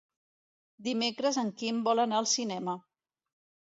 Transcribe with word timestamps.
Dimecres 0.87 1.39
en 1.43 1.53
Quim 1.61 1.87
vol 1.91 2.05
anar 2.09 2.21
al 2.25 2.31
cinema. 2.37 2.79